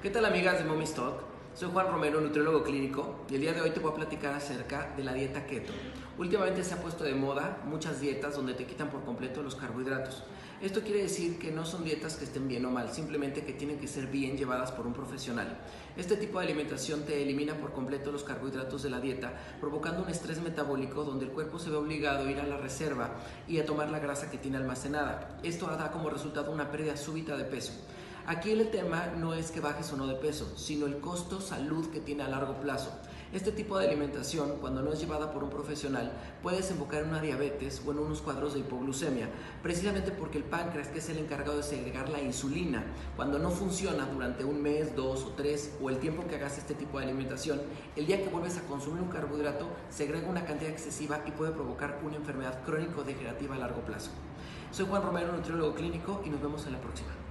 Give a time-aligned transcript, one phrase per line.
[0.00, 1.24] ¿Qué tal amigas de Mommy's Talk?
[1.56, 4.94] Soy Juan Romero, nutriólogo clínico, y el día de hoy te voy a platicar acerca
[4.96, 5.72] de la dieta keto.
[6.16, 10.22] Últimamente se ha puesto de moda muchas dietas donde te quitan por completo los carbohidratos.
[10.62, 13.80] Esto quiere decir que no son dietas que estén bien o mal, simplemente que tienen
[13.80, 15.58] que ser bien llevadas por un profesional.
[15.96, 20.10] Este tipo de alimentación te elimina por completo los carbohidratos de la dieta, provocando un
[20.10, 23.16] estrés metabólico donde el cuerpo se ve obligado a ir a la reserva
[23.48, 25.40] y a tomar la grasa que tiene almacenada.
[25.42, 27.72] Esto da como resultado una pérdida súbita de peso.
[28.28, 31.88] Aquí el tema no es que bajes o no de peso, sino el costo salud
[31.88, 32.90] que tiene a largo plazo.
[33.32, 37.22] Este tipo de alimentación, cuando no es llevada por un profesional, puede desembocar en una
[37.22, 39.30] diabetes o en unos cuadros de hipoglucemia,
[39.62, 42.84] precisamente porque el páncreas, que es el encargado de segregar la insulina,
[43.16, 46.74] cuando no funciona durante un mes, dos o tres, o el tiempo que hagas este
[46.74, 47.62] tipo de alimentación,
[47.96, 51.98] el día que vuelves a consumir un carbohidrato, segrega una cantidad excesiva y puede provocar
[52.04, 54.10] una enfermedad crónico-degenerativa a largo plazo.
[54.70, 57.27] Soy Juan Romero, nutriólogo clínico, y nos vemos en la próxima.